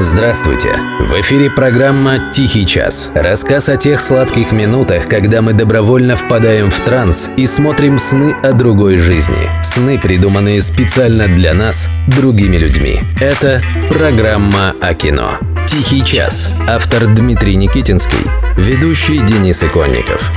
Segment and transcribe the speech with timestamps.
[0.00, 0.78] Здравствуйте!
[1.00, 3.10] В эфире программа «Тихий час».
[3.16, 8.52] Рассказ о тех сладких минутах, когда мы добровольно впадаем в транс и смотрим сны о
[8.52, 9.50] другой жизни.
[9.64, 13.00] Сны, придуманные специально для нас, другими людьми.
[13.20, 15.32] Это программа о кино.
[15.66, 16.54] «Тихий час».
[16.68, 18.24] Автор Дмитрий Никитинский.
[18.56, 20.30] Ведущий Денис Иконников.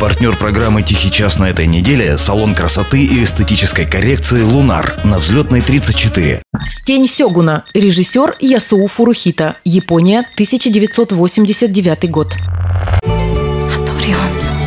[0.00, 5.60] Партнер программы «Тихий час» на этой неделе– салон красоты и эстетической коррекции «Лунар» на взлетной
[5.60, 6.40] 34.
[6.86, 7.64] Тень Сёгуна.
[7.74, 9.56] Режиссер Ясуу Фурухита.
[9.64, 12.32] Япония, 1989 год.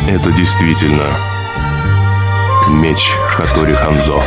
[0.10, 1.08] Это действительно
[2.68, 4.22] меч Хатори Ханзо.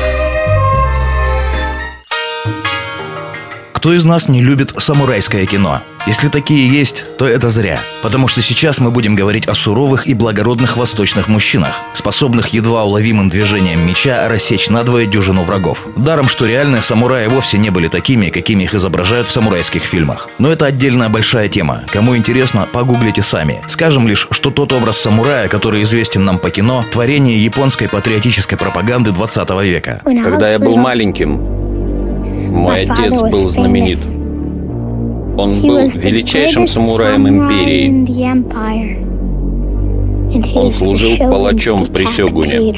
[3.84, 5.82] Кто из нас не любит самурайское кино?
[6.06, 7.78] Если такие есть, то это зря.
[8.02, 13.28] Потому что сейчас мы будем говорить о суровых и благородных восточных мужчинах, способных едва уловимым
[13.28, 15.86] движением меча рассечь надвое дюжину врагов.
[15.96, 20.30] Даром, что реальные самураи вовсе не были такими, какими их изображают в самурайских фильмах.
[20.38, 21.84] Но это отдельная большая тема.
[21.88, 23.62] Кому интересно, погуглите сами.
[23.66, 29.10] Скажем лишь, что тот образ самурая, который известен нам по кино, творение японской патриотической пропаганды
[29.10, 30.00] 20 века.
[30.22, 31.63] Когда я был маленьким,
[32.54, 33.98] мой отец был знаменит.
[35.36, 37.88] Он был величайшим самураем империи.
[40.56, 42.74] Он служил палачом при Сёгуне.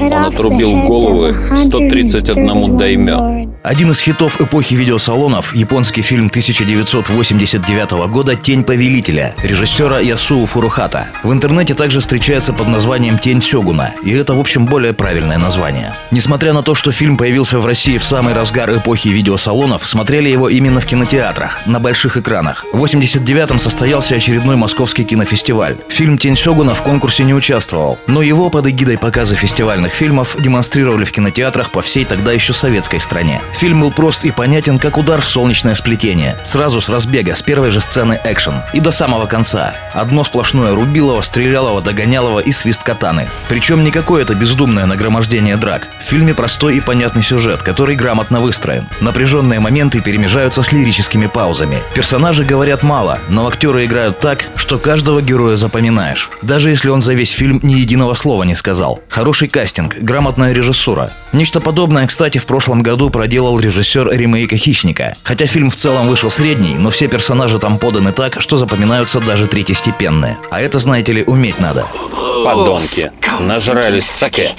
[0.00, 3.48] Он отрубил головы 131 даймё.
[3.62, 11.08] Один из хитов эпохи видеосалонов– японский фильм 1989 года «Тень повелителя» режиссера Ясуу Фурухата.
[11.24, 15.92] В интернете также встречается под названием «Тень Сёгуна», и это, в общем, более правильное название.
[16.12, 20.48] Несмотря на то, что фильм появился в России в самый разгар эпохи видеосалонов, смотрели его
[20.48, 22.64] именно в кинотеатрах, на больших экранах.
[22.72, 25.76] В 89-м состоялся очередной московский кинофестиваль.
[25.88, 31.04] Фильм «Тень Сёгуна» в конкурсе не участвовал, но его под эгидой показа фестивальных фильмов демонстрировали
[31.04, 33.40] в кинотеатрах по всей тогда еще советской стране.
[33.54, 36.36] Фильм был прост и понятен, как удар в солнечное сплетение.
[36.44, 38.62] Сразу с разбега, с первой же сцены экшен.
[38.72, 39.74] И до самого конца.
[39.92, 43.28] Одно сплошное рубилово, стрелялово, догонялово и свист катаны.
[43.48, 45.88] Причем не какое-то бездумное нагромождение драк.
[46.00, 48.86] В фильме простой и понятный сюжет, который грамотно выстроен.
[49.00, 51.82] Напряженные моменты перемежаются с лирическими паузами.
[51.94, 56.30] Персонажи говорят мало, но актеры играют так, что каждого героя запоминаешь.
[56.42, 59.00] Даже если он за весь фильм ни единого слова не сказал.
[59.08, 61.12] Хороший кастинг, грамотная режиссура.
[61.32, 65.16] Нечто подобное, кстати, в прошлом году проделал режиссер ремейка «Хищника».
[65.22, 69.46] Хотя фильм в целом вышел средний, но все персонажи там поданы так, что запоминаются даже
[69.46, 70.38] третьестепенные.
[70.50, 71.86] А это, знаете ли, уметь надо.
[72.44, 73.12] Подонки.
[73.40, 74.52] Нажрались саке.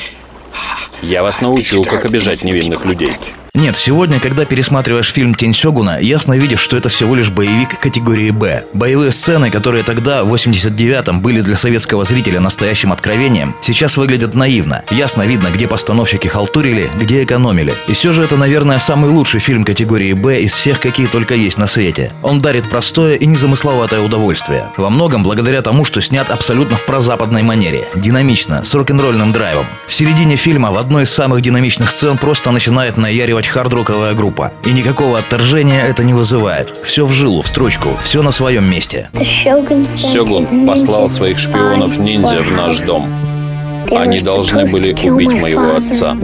[1.01, 3.13] Я вас научу, как обижать невинных людей.
[3.55, 8.29] Нет, сегодня, когда пересматриваешь фильм «Тень Сёгуна», ясно видишь, что это всего лишь боевик категории
[8.29, 8.63] «Б».
[8.73, 14.83] Боевые сцены, которые тогда, в 89-м, были для советского зрителя настоящим откровением, сейчас выглядят наивно.
[14.91, 17.73] Ясно видно, где постановщики халтурили, где экономили.
[17.87, 21.57] И все же это, наверное, самый лучший фильм категории «Б» из всех, какие только есть
[21.57, 22.13] на свете.
[22.21, 24.67] Он дарит простое и незамысловатое удовольствие.
[24.77, 27.87] Во многом благодаря тому, что снят абсолютно в прозападной манере.
[27.95, 29.65] Динамично, с рок-н-ролльным драйвом.
[29.87, 34.51] В середине фильма в одной из самых динамичных сцен просто начинает наяривать хардроковая группа.
[34.65, 36.73] И никакого отторжения это не вызывает.
[36.83, 39.09] Все в жилу, в строчку, все на своем месте.
[39.13, 43.03] Сёгун послал своих шпионов-ниндзя в наш дом.
[43.91, 46.15] Они должны были убить моего отца,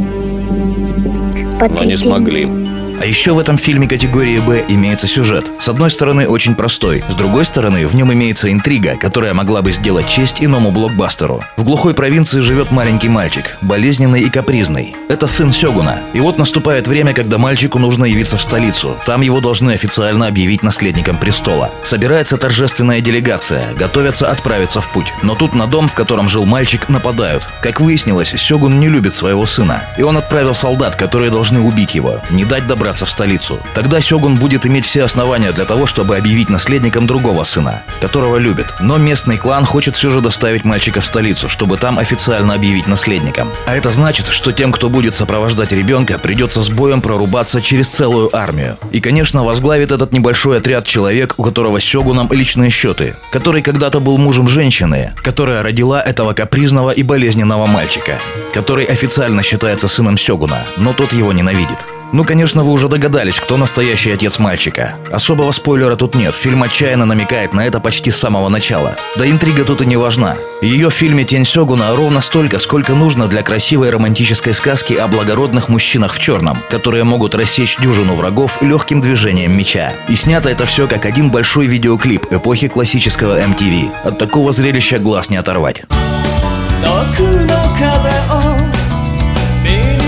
[1.70, 2.65] но не смогли.
[3.02, 5.52] А еще в этом фильме категории «Б» имеется сюжет.
[5.60, 7.04] С одной стороны, очень простой.
[7.10, 11.44] С другой стороны, в нем имеется интрига, которая могла бы сделать честь иному блокбастеру.
[11.58, 14.96] В глухой провинции живет маленький мальчик, болезненный и капризный.
[15.10, 16.02] Это сын Сёгуна.
[16.14, 18.96] И вот наступает время, когда мальчику нужно явиться в столицу.
[19.06, 21.70] Там его должны официально объявить наследником престола.
[21.84, 25.12] Собирается торжественная делегация, готовятся отправиться в путь.
[25.22, 27.44] Но тут на дом, в котором жил мальчик, нападают.
[27.62, 29.84] Как выяснилось, Сёгун не любит своего сына.
[29.98, 33.58] И он отправил солдат, которые должны убить его, не дать добра добраться в столицу.
[33.74, 38.76] Тогда Сёгун будет иметь все основания для того, чтобы объявить наследником другого сына, которого любит.
[38.80, 43.48] Но местный клан хочет все же доставить мальчика в столицу, чтобы там официально объявить наследником.
[43.66, 48.30] А это значит, что тем, кто будет сопровождать ребенка, придется с боем прорубаться через целую
[48.38, 48.78] армию.
[48.92, 54.00] И, конечно, возглавит этот небольшой отряд человек, у которого с Сёгуном личные счеты, который когда-то
[54.00, 58.20] был мужем женщины, которая родила этого капризного и болезненного мальчика,
[58.54, 61.95] который официально считается сыном Сёгуна, но тот его ненавидит.
[62.13, 64.97] Ну, конечно, вы уже догадались, кто настоящий отец мальчика.
[65.13, 68.97] Особого спойлера тут нет, фильм отчаянно намекает на это почти с самого начала.
[69.17, 70.37] Да интрига тут и не важна.
[70.61, 75.69] Ее в фильме «Тень Сёгуна» ровно столько, сколько нужно для красивой романтической сказки о благородных
[75.69, 79.93] мужчинах в черном, которые могут рассечь дюжину врагов легким движением меча.
[80.09, 83.89] И снято это все как один большой видеоклип эпохи классического MTV.
[84.05, 85.85] От такого зрелища глаз не оторвать.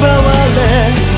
[0.00, 1.17] 奪われ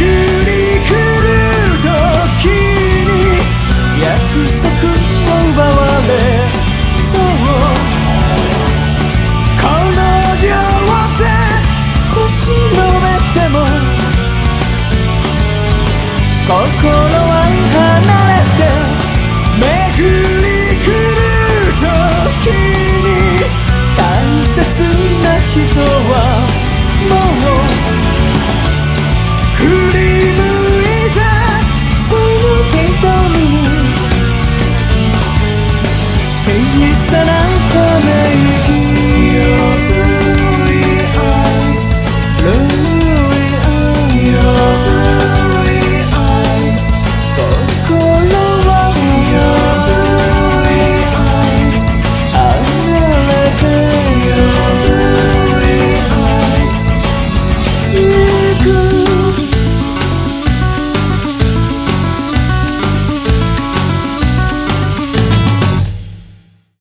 [0.00, 0.27] you.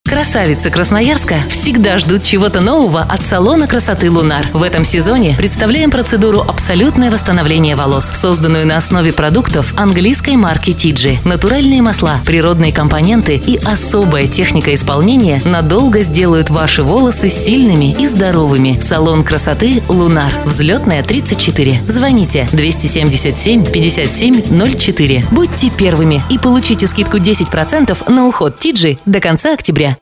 [0.08, 4.48] Красавицы Красноярска всегда ждут чего-то нового от салона красоты «Лунар».
[4.54, 11.18] В этом сезоне представляем процедуру «Абсолютное восстановление волос», созданную на основе продуктов английской марки Тиджи.
[11.26, 18.80] Натуральные масла, природные компоненты и особая техника исполнения надолго сделают ваши волосы сильными и здоровыми.
[18.82, 20.32] Салон красоты «Лунар».
[20.46, 21.82] Взлетная 34.
[21.86, 25.26] Звоните 277 57 04.
[25.32, 29.97] Будьте первыми и получите скидку 10% на уход Тиджи до конца октября.